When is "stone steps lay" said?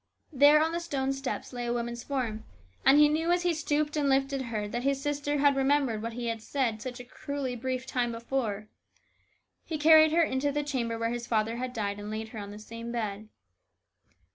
0.79-1.67